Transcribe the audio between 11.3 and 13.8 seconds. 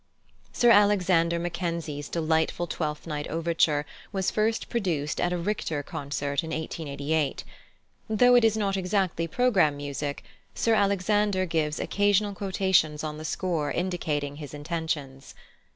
gives occasional quotations on the score